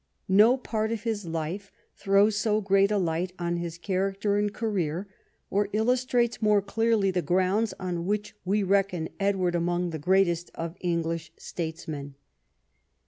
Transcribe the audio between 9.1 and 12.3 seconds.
Edward among the greatest of English statesmen.